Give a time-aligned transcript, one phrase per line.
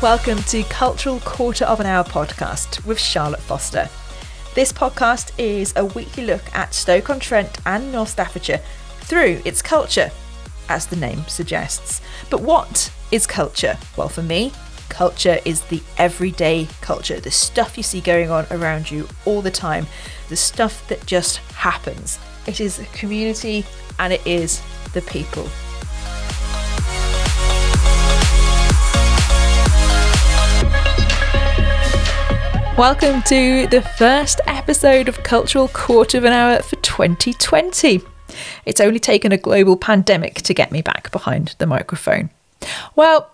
[0.00, 3.88] Welcome to Cultural Quarter of an Hour podcast with Charlotte Foster.
[4.54, 8.60] This podcast is a weekly look at Stoke on Trent and North Staffordshire
[9.00, 10.12] through its culture,
[10.68, 12.00] as the name suggests.
[12.30, 13.76] But what is culture?
[13.96, 14.52] Well, for me,
[14.88, 19.50] culture is the everyday culture, the stuff you see going on around you all the
[19.50, 19.88] time,
[20.28, 22.20] the stuff that just happens.
[22.46, 23.66] It is a community
[23.98, 24.62] and it is
[24.92, 25.48] the people.
[32.78, 38.00] Welcome to the first episode of Cultural Quarter of an Hour for 2020.
[38.66, 42.30] It's only taken a global pandemic to get me back behind the microphone.
[42.94, 43.32] Well,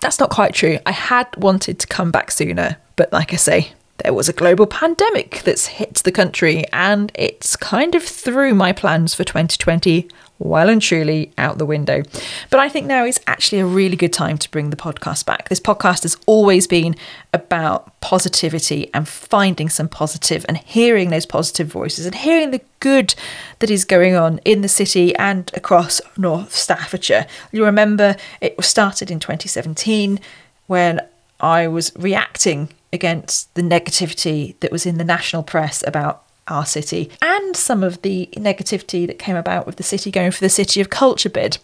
[0.00, 0.78] that's not quite true.
[0.84, 3.72] I had wanted to come back sooner, but like I say,
[4.04, 8.72] there was a global pandemic that's hit the country and it's kind of threw my
[8.72, 10.06] plans for 2020
[10.38, 12.02] well and truly out the window.
[12.50, 15.48] But I think now is actually a really good time to bring the podcast back.
[15.48, 16.96] This podcast has always been
[17.32, 23.14] about positivity and finding some positive and hearing those positive voices and hearing the good
[23.58, 27.26] that is going on in the city and across North Staffordshire.
[27.52, 30.20] You remember it was started in 2017
[30.66, 31.00] when
[31.40, 37.10] I was reacting against the negativity that was in the national press about our city
[37.20, 40.80] and some of the negativity that came about with the city going for the City
[40.80, 41.58] of Culture bid.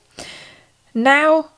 [0.95, 1.51] Now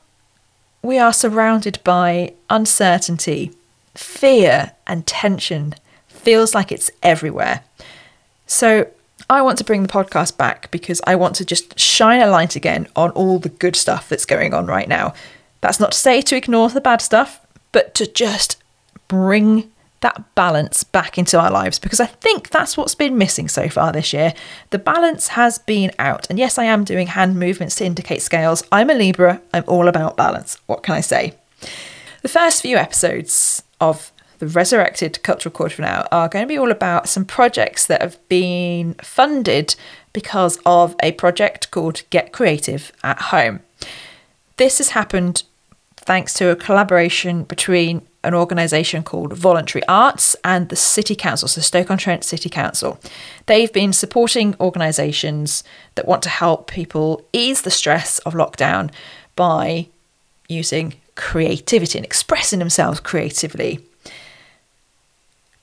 [0.81, 3.51] we are surrounded by uncertainty,
[3.95, 5.73] fear, and tension.
[6.07, 7.63] Feels like it's everywhere.
[8.47, 8.87] So
[9.29, 12.55] I want to bring the podcast back because I want to just shine a light
[12.55, 15.13] again on all the good stuff that's going on right now.
[15.61, 18.61] That's not to say to ignore the bad stuff, but to just
[19.07, 23.69] bring that balance back into our lives because I think that's what's been missing so
[23.69, 24.33] far this year.
[24.69, 26.29] The balance has been out.
[26.29, 28.63] And yes, I am doing hand movements to indicate scales.
[28.71, 30.59] I'm a Libra, I'm all about balance.
[30.67, 31.33] What can I say?
[32.21, 36.71] The first few episodes of the Resurrected Cultural Quarter now are going to be all
[36.71, 39.75] about some projects that have been funded
[40.13, 43.61] because of a project called Get Creative at Home.
[44.57, 45.43] This has happened
[45.97, 51.61] thanks to a collaboration between an organisation called Voluntary Arts and the City Council, so
[51.61, 52.99] Stoke on Trent City Council.
[53.45, 55.63] They've been supporting organisations
[55.95, 58.91] that want to help people ease the stress of lockdown
[59.35, 59.87] by
[60.47, 63.79] using creativity and expressing themselves creatively.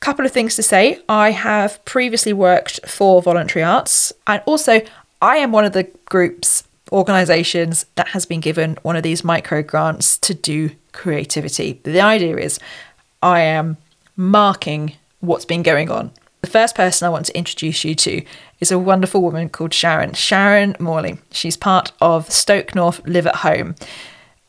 [0.01, 1.01] Couple of things to say.
[1.09, 4.81] I have previously worked for Voluntary Arts, and also
[5.21, 9.63] I am one of the groups organisations that has been given one of these micro
[9.63, 11.81] grants to do creativity.
[11.83, 12.59] The idea is
[13.23, 13.77] I am
[14.17, 16.11] marking what's been going on.
[16.43, 18.23] The first person I want to introduce you to
[18.61, 21.19] is a wonderful woman called Sharon, Sharon Morley.
[21.31, 23.77] She's part of Stoke North Live at Home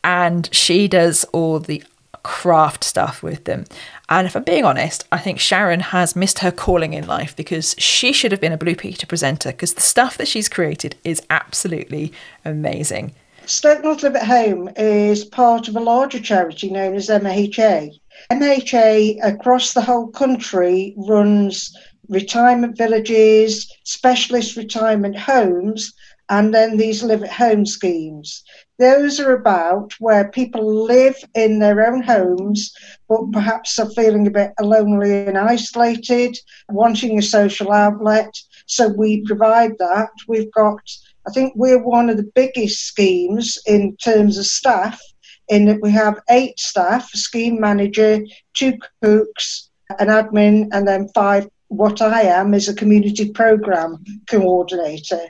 [0.03, 1.83] and she does all the
[2.23, 3.65] craft stuff with them.
[4.09, 7.75] And if I'm being honest, I think Sharon has missed her calling in life because
[7.77, 11.21] she should have been a Blue Peter presenter because the stuff that she's created is
[11.29, 13.13] absolutely amazing.
[13.45, 17.91] Stoke North Live at Home is part of a larger charity known as MHA.
[18.31, 21.75] MHA across the whole country runs
[22.07, 25.93] retirement villages, specialist retirement homes,
[26.29, 28.43] and then these live at home schemes.
[28.79, 32.73] Those are about where people live in their own homes,
[33.09, 36.37] but perhaps are feeling a bit lonely and isolated,
[36.69, 38.33] wanting a social outlet.
[38.67, 40.09] So we provide that.
[40.27, 40.81] We've got,
[41.27, 45.01] I think we're one of the biggest schemes in terms of staff,
[45.47, 48.21] in that we have eight staff, a scheme manager,
[48.53, 49.69] two cooks,
[49.99, 55.21] an admin, and then five what I am is a community program coordinator.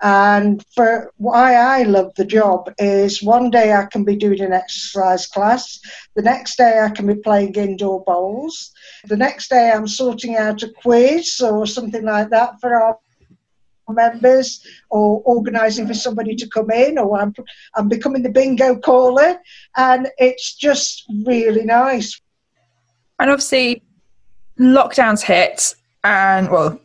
[0.00, 4.52] And for why I love the job is one day I can be doing an
[4.52, 5.78] exercise class,
[6.16, 8.72] the next day I can be playing indoor bowls,
[9.04, 12.98] the next day I'm sorting out a quiz or something like that for our
[13.92, 17.34] members or organising for somebody to come in or I'm,
[17.74, 19.38] I'm becoming the bingo caller.
[19.76, 22.20] And it's just really nice.
[23.18, 23.82] And obviously
[24.58, 26.78] lockdowns hit and well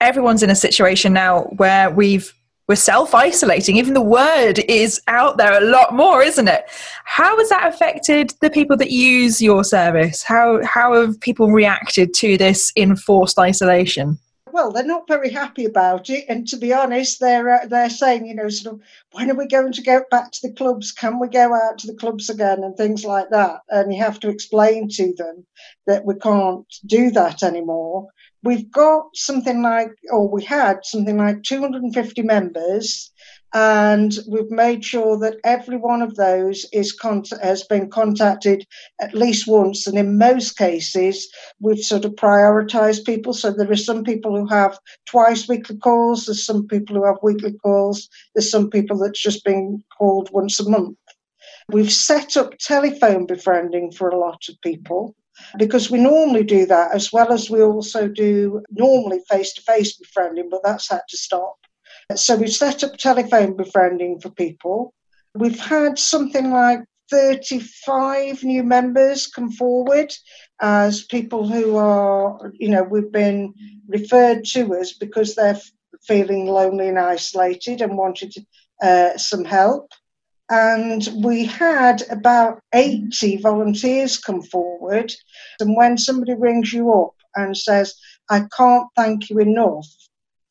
[0.00, 2.34] everyone's in a situation now where we've
[2.68, 3.76] we're self-isolating.
[3.76, 6.64] Even the word is out there a lot more isn't it?
[7.04, 10.22] How has that affected the people that use your service?
[10.22, 14.18] How how have people reacted to this enforced isolation
[14.52, 18.26] well, they're not very happy about it, and to be honest, they're uh, they're saying,
[18.26, 18.80] you know, sort of,
[19.12, 20.92] when are we going to go back to the clubs?
[20.92, 23.60] Can we go out to the clubs again, and things like that?
[23.68, 25.46] And you have to explain to them
[25.86, 28.08] that we can't do that anymore
[28.42, 33.11] we've got something like, or we had something like 250 members,
[33.54, 38.66] and we've made sure that every one of those is con- has been contacted
[39.00, 39.86] at least once.
[39.86, 41.28] And in most cases
[41.60, 43.34] we've sort of prioritized people.
[43.34, 46.26] So there are some people who have twice weekly calls.
[46.26, 48.08] There's some people who have weekly calls.
[48.34, 50.96] There's some people that's just been called once a month.
[51.68, 55.14] We've set up telephone befriending for a lot of people
[55.58, 59.96] because we normally do that as well as we also do normally face to face
[59.96, 61.61] befriending, but that's had to stop.
[62.14, 64.94] So we've set up telephone befriending for people.
[65.34, 70.12] We've had something like 35 new members come forward
[70.60, 73.54] as people who are, you know, we've been
[73.88, 75.60] referred to us because they're
[76.06, 78.34] feeling lonely and isolated and wanted
[78.82, 79.90] uh, some help.
[80.50, 85.12] And we had about 80 volunteers come forward.
[85.60, 87.94] And when somebody rings you up and says,
[88.28, 89.86] I can't thank you enough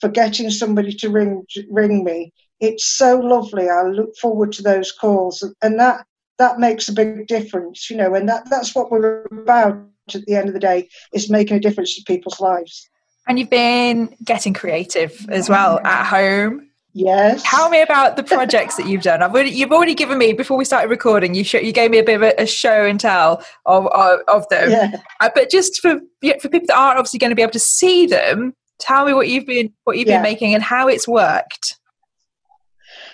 [0.02, 2.34] for getting somebody to ring ring me.
[2.60, 3.70] It's so lovely.
[3.70, 6.06] I look forward to those calls, and that
[6.38, 8.14] that makes a big difference, you know.
[8.14, 9.78] And that that's what we're about
[10.14, 12.90] at the end of the day is making a difference to people's lives.
[13.28, 16.68] And you've been getting creative as well at home.
[16.94, 17.44] Yes.
[17.46, 19.24] Tell me about the projects that you've done.
[19.24, 21.34] I've already, you've already given me before we started recording.
[21.34, 24.50] You you gave me a bit of a, a show and tell of of, of
[24.50, 24.72] them.
[24.72, 25.00] Yeah.
[25.22, 26.02] Uh, but just for
[26.42, 29.30] for people that aren't obviously going to be able to see them, Tell me what
[29.30, 30.18] you've been what you've yeah.
[30.18, 31.78] been making and how it's worked.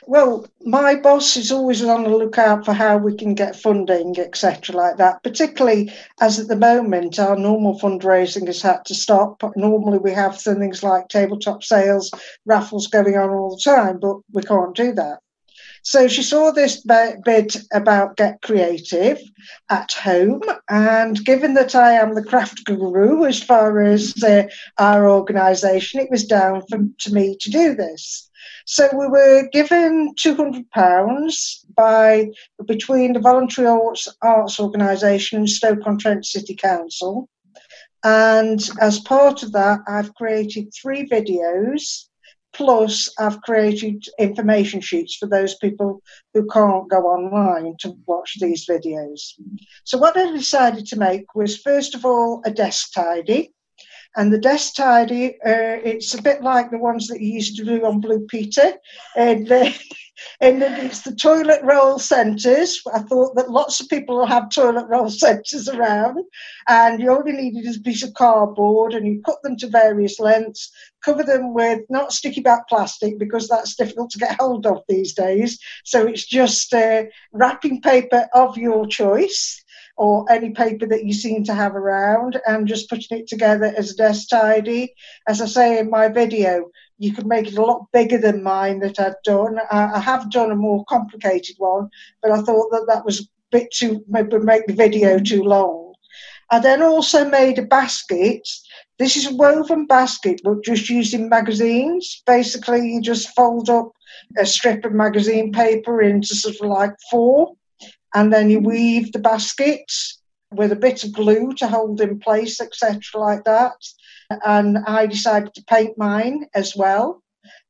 [0.09, 4.73] Well, my boss is always on the lookout for how we can get funding, etc.,
[4.73, 5.21] like that.
[5.21, 5.91] Particularly
[6.21, 9.43] as at the moment our normal fundraising has had to stop.
[9.57, 12.09] Normally we have things like tabletop sales,
[12.45, 15.19] raffles going on all the time, but we can't do that.
[15.87, 19.21] So she saw this bit about Get Creative
[19.69, 25.09] at home, and given that I am the craft guru as far as uh, our
[25.09, 28.29] organisation, it was down for, to me to do this.
[28.65, 32.31] So we were given £200 by
[32.65, 37.29] between the Voluntary Arts, Arts Organisation and Stoke-on-Trent City Council.
[38.03, 42.06] And as part of that, I've created three videos
[42.57, 46.01] Plus, I've created information sheets for those people
[46.33, 49.33] who can't go online to watch these videos.
[49.83, 53.53] So, what I decided to make was first of all a desk tidy.
[54.15, 57.63] And the desk tidy, uh, it's a bit like the ones that you used to
[57.63, 58.73] do on Blue Peter.
[59.15, 59.69] And uh,
[60.41, 62.81] and it's the toilet roll centres.
[62.93, 66.23] I thought that lots of people will have toilet roll centres around,
[66.67, 70.71] and you only needed a piece of cardboard, and you cut them to various lengths,
[71.03, 75.13] cover them with not sticky back plastic because that's difficult to get hold of these
[75.13, 75.59] days.
[75.83, 79.63] So it's just uh, wrapping paper of your choice
[79.97, 83.91] or any paper that you seem to have around and just putting it together as
[83.91, 84.93] a desk tidy.
[85.27, 88.79] As I say in my video, you could make it a lot bigger than mine
[88.79, 89.59] that I'd done.
[89.71, 91.89] I, I have done a more complicated one,
[92.21, 95.93] but I thought that that was a bit too, maybe make the video too long.
[96.49, 98.47] I then also made a basket.
[98.97, 102.23] This is a woven basket, but just using magazines.
[102.25, 103.91] Basically, you just fold up
[104.37, 107.55] a strip of magazine paper into sort of like four,
[108.15, 109.91] and then you weave the basket
[110.51, 113.75] with a bit of glue to hold in place, etc., like that
[114.29, 117.23] and I decided to paint mine as well.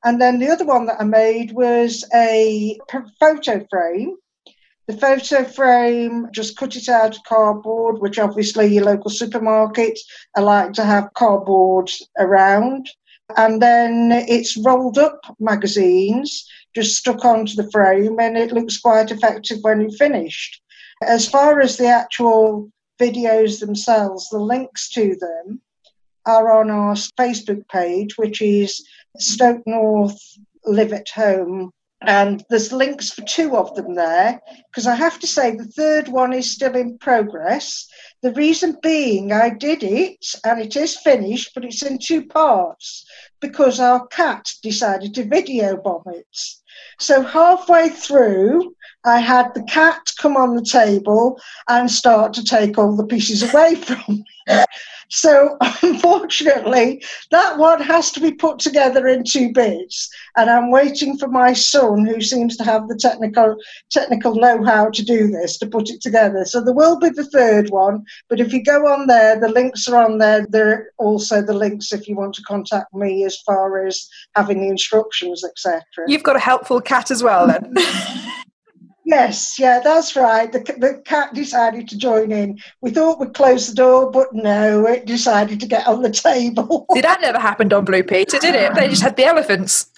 [0.04, 2.78] And then the other one that I made was a
[3.20, 4.16] photo frame.
[4.88, 10.00] The photo frame, just cut it out of cardboard, which obviously your local supermarket
[10.36, 12.90] are like to have cardboard around.
[13.36, 19.12] And then it's rolled up magazines, just stuck onto the frame, and it looks quite
[19.12, 20.62] effective when you're finished.
[21.04, 25.62] As far as the actual videos themselves, the links to them,
[26.28, 28.86] are on our Facebook page, which is
[29.18, 30.20] Stoke North
[30.66, 31.72] Live at Home.
[32.02, 36.10] And there's links for two of them there, because I have to say the third
[36.10, 37.88] one is still in progress.
[38.22, 43.04] The reason being, I did it and it is finished, but it's in two parts
[43.40, 46.28] because our cat decided to video bomb it.
[47.00, 52.78] So halfway through, I had the cat come on the table and start to take
[52.78, 54.64] all the pieces away from me.
[55.10, 61.18] So unfortunately, that one has to be put together in two bits, and I'm waiting
[61.18, 63.58] for my son, who seems to have the technical
[63.90, 66.46] technical know-how to do this, to put it together.
[66.46, 69.88] So there will be the third one, but if you go on there, the links
[69.88, 70.46] are on there.
[70.50, 74.62] There are also the links if you want to contact me as far as having
[74.62, 75.82] the instructions, etc.
[76.08, 77.74] You've got a helpful cat as well, then.
[79.08, 80.52] Yes, yeah, that's right.
[80.52, 82.60] The, the cat decided to join in.
[82.82, 86.86] We thought we'd close the door, but no, it decided to get on the table.
[86.94, 88.76] See, that never happened on Blue Peter, did it?
[88.76, 89.90] They just had the elephants.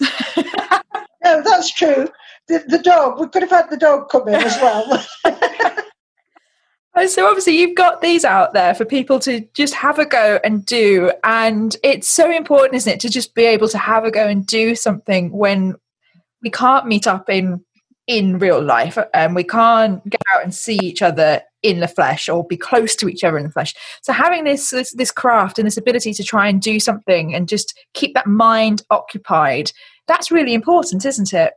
[1.22, 2.08] No, that's true.
[2.48, 5.04] The, the dog, we could have had the dog come in as well.
[7.06, 10.64] so obviously you've got these out there for people to just have a go and
[10.64, 14.26] do and it's so important isn't it to just be able to have a go
[14.26, 15.76] and do something when
[16.42, 17.62] we can't meet up in
[18.10, 22.28] in real life and we can't get out and see each other in the flesh
[22.28, 23.72] or be close to each other in the flesh.
[24.02, 27.48] So having this, this this craft and this ability to try and do something and
[27.48, 29.70] just keep that mind occupied
[30.10, 31.52] that's really important isn't it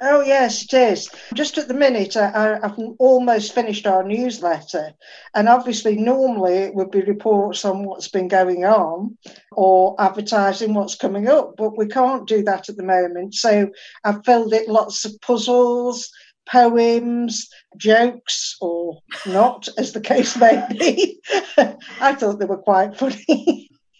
[0.00, 1.10] Oh, yes, it is.
[1.34, 4.92] Just at the minute, I, have almost finished our newsletter.
[5.34, 9.18] And obviously, normally it would be reports on what's been going on
[9.50, 13.34] or advertising what's coming up, but we can't do that at the moment.
[13.34, 13.70] So
[14.04, 16.08] I've filled it lots of puzzles,
[16.48, 21.20] poems, jokes, or not, as the case may be.
[22.00, 23.57] I thought they were quite funny.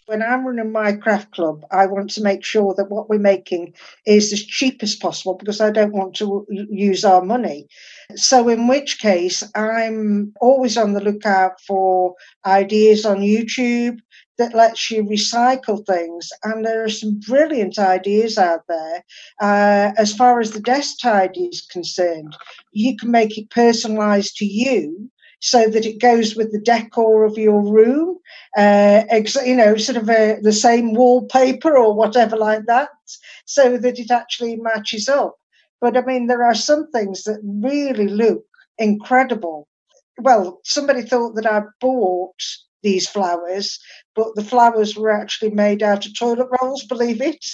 [0.09, 3.75] When I'm running my craft club, I want to make sure that what we're making
[4.07, 7.67] is as cheap as possible because I don't want to use our money.
[8.15, 13.99] So, in which case, I'm always on the lookout for ideas on YouTube
[14.39, 16.31] that lets you recycle things.
[16.43, 19.03] And there are some brilliant ideas out there.
[19.39, 22.35] Uh, as far as the desk tidy is concerned,
[22.71, 27.37] you can make it personalized to you so that it goes with the decor of
[27.37, 28.17] your room,
[28.57, 32.89] uh, ex- you know, sort of a, the same wallpaper or whatever like that,
[33.45, 35.35] so that it actually matches up.
[35.81, 38.43] But I mean, there are some things that really look
[38.77, 39.67] incredible.
[40.17, 42.35] Well, somebody thought that I bought
[42.83, 43.79] these flowers,
[44.15, 47.45] but the flowers were actually made out of toilet rolls, believe it.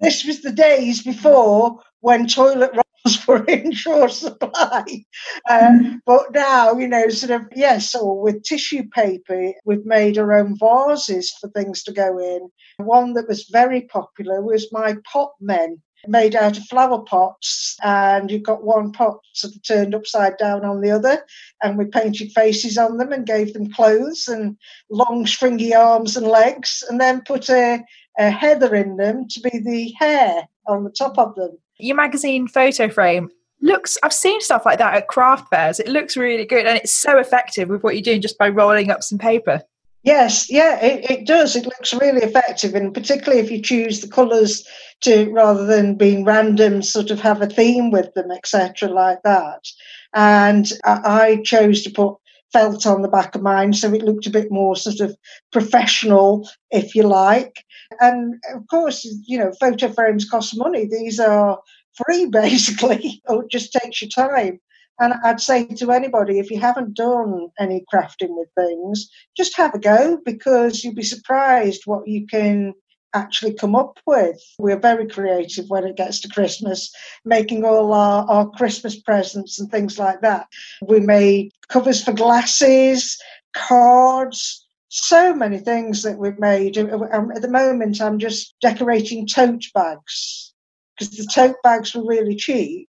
[0.00, 2.70] This was the days before when toilet
[3.24, 5.04] for in short supply.
[5.48, 10.32] Um, but now, you know, sort of, yes, or with tissue paper, we've made our
[10.32, 12.50] own vases for things to go in.
[12.84, 18.30] One that was very popular was my pot men made out of flower pots and
[18.30, 21.22] you've got one pot sort of turned upside down on the other
[21.62, 24.56] and we painted faces on them and gave them clothes and
[24.90, 27.84] long stringy arms and legs and then put a,
[28.18, 32.46] a heather in them to be the hair on the top of them your magazine
[32.48, 33.30] photo frame
[33.62, 35.80] looks i've seen stuff like that at craft fairs.
[35.80, 38.90] It looks really good and it's so effective with what you're doing just by rolling
[38.90, 39.62] up some paper.
[40.02, 41.56] Yes yeah it, it does.
[41.56, 44.66] It looks really effective and particularly if you choose the colors
[45.02, 49.66] to rather than being random sort of have a theme with them etc like that.
[50.14, 52.16] And I, I chose to put
[52.52, 55.16] felt on the back of mine so it looked a bit more sort of
[55.52, 57.64] professional if you like
[57.98, 60.86] and of course, you know, photo frames cost money.
[60.86, 61.60] These are
[61.94, 63.22] free, basically.
[63.28, 64.60] it just takes your time.
[65.00, 69.74] And I'd say to anybody, if you haven't done any crafting with things, just have
[69.74, 72.74] a go because you'll be surprised what you can
[73.14, 74.40] actually come up with.
[74.58, 76.92] We're very creative when it gets to Christmas,
[77.24, 80.46] making all our, our Christmas presents and things like that.
[80.86, 83.18] We made covers for glasses,
[83.54, 86.76] cards, so many things that we've made.
[86.76, 90.52] At the moment, I'm just decorating tote bags
[90.98, 92.88] because the tote bags were really cheap.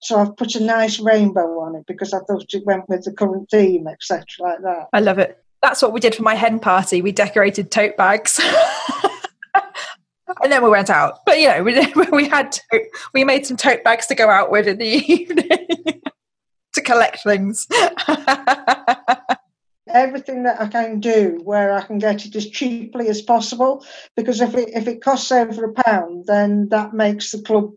[0.00, 3.12] So I've put a nice rainbow on it because I thought it went with the
[3.12, 4.88] current theme, etc., like that.
[4.92, 5.42] I love it.
[5.62, 7.00] That's what we did for my hen party.
[7.00, 8.38] We decorated tote bags.
[10.44, 11.20] and then we went out.
[11.26, 14.52] But you know, we, we had to, we made some tote bags to go out
[14.52, 16.02] with in the evening
[16.74, 17.66] to collect things
[19.94, 23.86] everything that I can do where I can get it as cheaply as possible.
[24.16, 27.72] Because if it if it costs over a pound, then that makes the club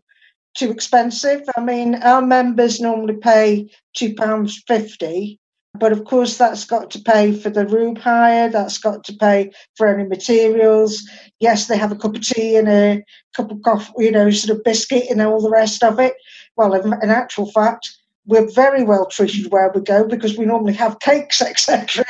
[0.54, 1.42] too expensive.
[1.56, 5.38] I mean, our members normally pay two pounds fifty,
[5.78, 8.48] but of course that's got to pay for the room hire.
[8.48, 11.02] That's got to pay for any materials.
[11.40, 13.02] Yes, they have a cup of tea and a
[13.34, 16.14] cup of coffee, you know, sort of biscuit and all the rest of it.
[16.56, 17.88] Well, in, actual fact,
[18.28, 22.04] we're very well treated where we go because we normally have cakes, etc.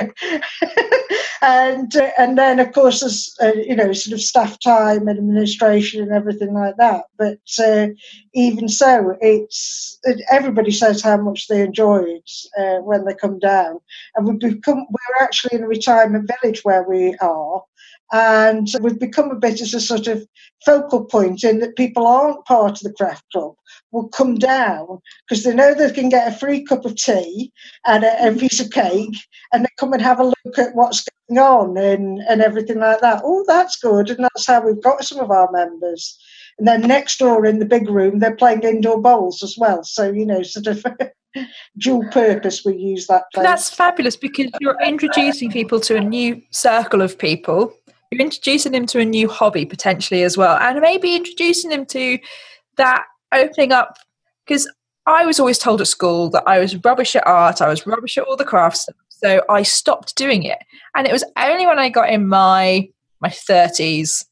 [1.43, 5.19] and uh, and then of course there's uh, you know sort of staff time and
[5.19, 7.05] administration and everything like that.
[7.17, 7.89] But uh,
[8.35, 13.39] even so, it's it, everybody says how much they enjoy it uh, when they come
[13.39, 13.79] down,
[14.17, 17.63] and we've become we're actually in a retirement village where we are.
[18.13, 20.27] And we've become a bit as a sort of
[20.65, 23.55] focal point in that people aren't part of the craft club
[23.93, 24.99] will come down
[25.29, 27.53] because they know they can get a free cup of tea
[27.87, 29.17] and a, piece of cake
[29.53, 33.01] and they come and have a look at what's going on and, and everything like
[33.01, 33.23] that.
[33.25, 34.11] Oh, that's good.
[34.11, 36.19] And that's how we've got some of our members.
[36.59, 39.85] And then next door in the big room, they're playing indoor bowls as well.
[39.85, 40.85] So, you know, sort of
[41.79, 43.25] dual purpose, we use that.
[43.33, 43.47] Place.
[43.47, 47.73] That's fabulous because you're introducing people to a new circle of people.
[48.11, 52.19] You're introducing them to a new hobby potentially as well, and maybe introducing them to
[52.77, 53.99] that opening up
[54.47, 54.71] because
[55.07, 58.19] I was always told at school that I was rubbish at art, I was rubbish
[58.19, 58.89] at all the crafts.
[59.09, 60.59] So I stopped doing it.
[60.95, 62.89] And it was only when I got in my
[63.21, 64.25] my 30s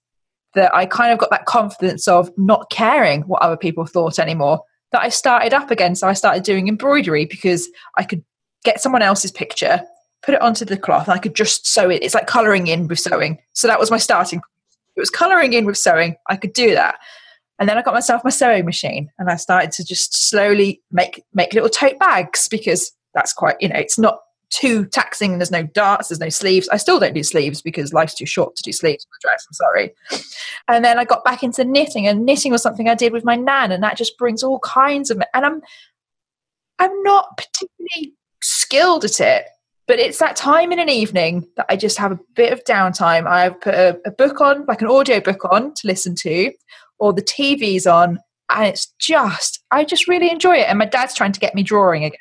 [0.54, 4.62] that I kind of got that confidence of not caring what other people thought anymore
[4.92, 5.94] that I started up again.
[5.94, 8.24] So I started doing embroidery because I could
[8.64, 9.82] get someone else's picture,
[10.22, 12.02] put it onto the cloth, I could just sew it.
[12.02, 13.38] It's like colouring in with sewing.
[13.52, 14.40] So that was my starting.
[14.96, 16.16] It was colouring in with sewing.
[16.28, 16.96] I could do that.
[17.58, 21.22] And then I got myself my sewing machine and I started to just slowly make
[21.32, 24.20] make little tote bags because that's quite, you know, it's not
[24.50, 25.32] too taxing.
[25.32, 26.68] And there's no darts, there's no sleeves.
[26.68, 29.46] I still don't do sleeves because life's too short to do sleeves on a dress.
[29.48, 29.94] I'm sorry.
[30.68, 33.36] And then I got back into knitting, and knitting was something I did with my
[33.36, 35.20] nan, and that just brings all kinds of.
[35.34, 35.62] And I'm,
[36.78, 39.46] I'm not particularly skilled at it,
[39.86, 43.26] but it's that time in an evening that I just have a bit of downtime.
[43.26, 46.52] I have put a, a book on, like an audio book on to listen to,
[46.98, 48.18] or the TV's on,
[48.50, 50.68] and it's just I just really enjoy it.
[50.68, 52.18] And my dad's trying to get me drawing again.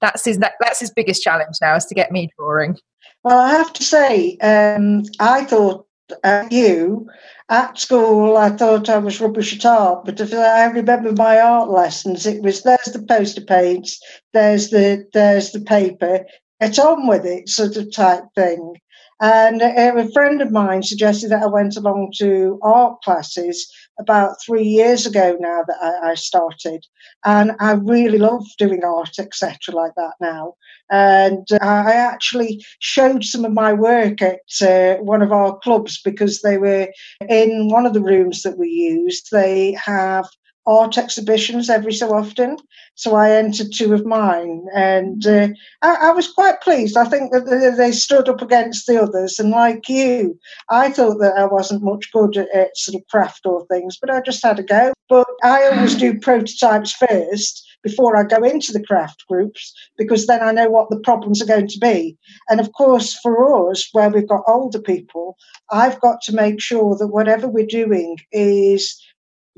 [0.00, 2.78] That's his that, that's his biggest challenge now is to get me drawing.
[3.22, 5.86] Well, I have to say, um, I thought
[6.22, 7.08] uh, you
[7.48, 8.36] at school.
[8.36, 12.42] I thought I was rubbish at art, but if I remember my art lessons, it
[12.42, 14.00] was there's the poster paints,
[14.32, 16.24] there's the there's the paper,
[16.60, 18.76] get on with it, sort of type thing.
[19.18, 24.64] And a friend of mine suggested that I went along to art classes about three
[24.64, 26.84] years ago now that I, I started.
[27.24, 30.54] And I really love doing art, etc., like that now.
[30.90, 36.42] And I actually showed some of my work at uh, one of our clubs because
[36.42, 36.88] they were
[37.26, 39.28] in one of the rooms that we used.
[39.32, 40.26] They have
[40.66, 42.56] art exhibitions every so often.
[42.94, 45.48] So I entered two of mine, and uh,
[45.82, 46.96] I, I, was quite pleased.
[46.96, 50.38] I think that they stood up against the others, and like you,
[50.70, 54.10] I thought that I wasn't much good at, at sort of craft or things, but
[54.10, 54.92] I just had a go.
[55.08, 60.42] But I always do prototypes first before I go into the craft groups because then
[60.42, 62.16] I know what the problems are going to be.
[62.48, 65.36] And of course, for us, where we've got older people,
[65.70, 69.00] I've got to make sure that whatever we're doing is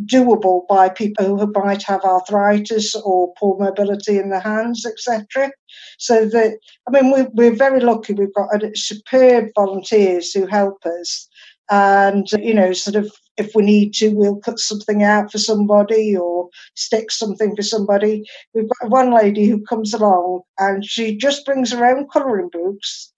[0.05, 5.51] doable by people who might have arthritis or poor mobility in the hands, etc.
[5.99, 8.13] So that I mean, we're, we're very lucky.
[8.13, 11.29] We've got superb volunteers who help us,
[11.71, 16.17] and you know, sort of if we need to, we'll cut something out for somebody
[16.17, 18.25] or stick something for somebody.
[18.53, 23.13] We've got one lady who comes along and she just brings her own colouring books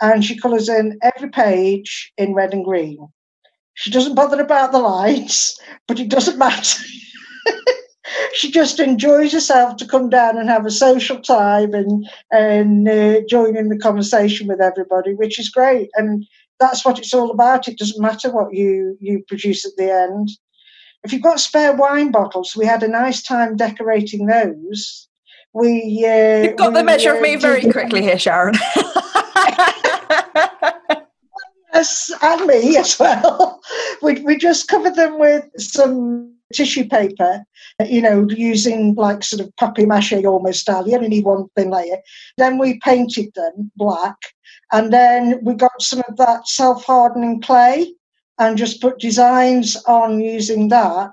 [0.00, 3.06] and she colours in every page in red and green.
[3.76, 6.82] She doesn't bother about the lights, but it doesn't matter.
[8.32, 13.20] she just enjoys herself to come down and have a social time and and uh,
[13.28, 15.90] join in the conversation with everybody, which is great.
[15.94, 16.24] And
[16.58, 17.68] that's what it's all about.
[17.68, 20.30] It doesn't matter what you you produce at the end.
[21.04, 25.06] If you've got spare wine bottles, we had a nice time decorating those.
[25.52, 28.54] We uh, you've got we, the measure uh, of me very quickly here, Sharon.
[31.76, 33.60] Yes, and me as well.
[34.00, 37.44] We, we just covered them with some tissue paper,
[37.84, 40.88] you know, using like sort of papier mache almost style.
[40.88, 41.98] You only need one thin layer.
[42.38, 44.16] Then we painted them black,
[44.72, 47.92] and then we got some of that self hardening clay
[48.38, 51.12] and just put designs on using that.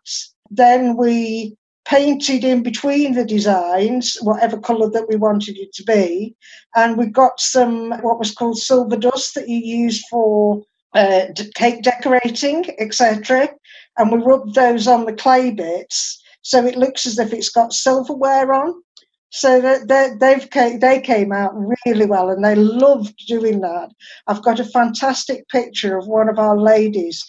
[0.49, 6.35] Then we painted in between the designs, whatever colour that we wanted it to be.
[6.75, 11.83] And we got some what was called silver dust that you use for uh, cake
[11.83, 13.49] decorating, etc.
[13.97, 17.73] And we rubbed those on the clay bits so it looks as if it's got
[17.73, 18.83] silverware on.
[19.31, 23.89] So that they've they came out really well, and they loved doing that.
[24.27, 27.25] I've got a fantastic picture of one of our ladies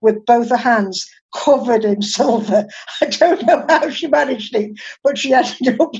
[0.00, 2.66] with both her hands covered in silver.
[3.00, 4.72] I don't know how she managed it,
[5.02, 5.92] but she ended up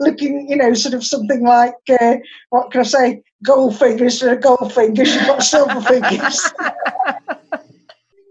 [0.00, 2.16] looking, you know, sort of something like, uh,
[2.50, 5.04] what can I say, gold fingers for a gold finger.
[5.04, 6.52] She's got silver fingers.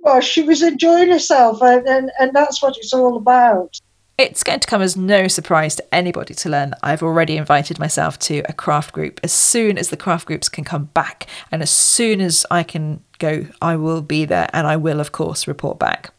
[0.02, 3.76] well, she was enjoying herself, and, and, and that's what it's all about.
[4.22, 7.80] It's going to come as no surprise to anybody to learn that I've already invited
[7.80, 9.20] myself to a craft group.
[9.24, 13.04] As soon as the craft groups can come back, and as soon as I can
[13.18, 16.14] go, I will be there, and I will, of course, report back.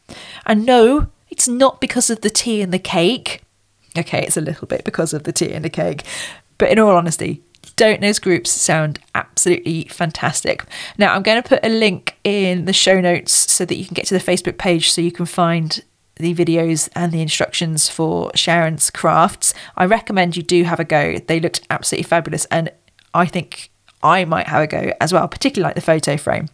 [0.44, 3.42] And no, it's not because of the tea and the cake.
[3.96, 6.02] Okay, it's a little bit because of the tea and the cake.
[6.58, 7.40] But in all honesty,
[7.76, 10.64] don't those groups sound absolutely fantastic.
[10.98, 13.94] Now, I'm going to put a link in the show notes so that you can
[13.94, 15.82] get to the Facebook page so you can find
[16.22, 19.52] the videos and the instructions for Sharon's crafts.
[19.76, 21.18] I recommend you do have a go.
[21.18, 22.70] They looked absolutely fabulous, and
[23.12, 23.70] I think
[24.02, 26.48] I might have a go as well, particularly like the photo frame.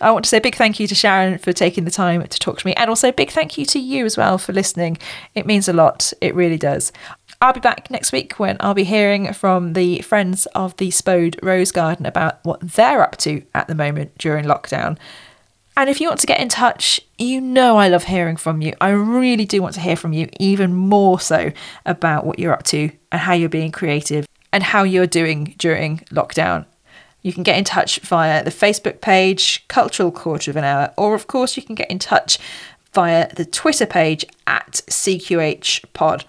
[0.00, 2.38] I want to say a big thank you to Sharon for taking the time to
[2.38, 4.96] talk to me, and also a big thank you to you as well for listening.
[5.34, 6.92] It means a lot, it really does.
[7.40, 11.36] I'll be back next week when I'll be hearing from the friends of the Spode
[11.42, 14.96] Rose Garden about what they're up to at the moment during lockdown.
[15.76, 18.74] And if you want to get in touch, you know I love hearing from you.
[18.80, 21.50] I really do want to hear from you, even more so
[21.84, 25.98] about what you're up to and how you're being creative and how you're doing during
[26.10, 26.66] lockdown.
[27.22, 31.14] You can get in touch via the Facebook page, Cultural Quarter of an Hour, or
[31.14, 32.38] of course, you can get in touch
[32.92, 36.24] via the Twitter page at CQH Pod.